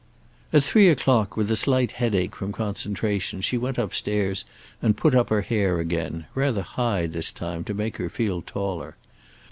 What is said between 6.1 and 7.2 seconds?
rather high